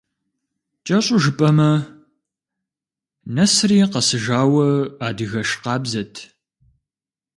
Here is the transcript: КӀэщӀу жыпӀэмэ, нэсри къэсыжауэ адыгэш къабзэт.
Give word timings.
КӀэщӀу 0.85 1.17
жыпӀэмэ, 1.23 1.71
нэсри 3.35 3.77
къэсыжауэ 3.91 4.65
адыгэш 5.07 5.49
къабзэт. 5.63 6.13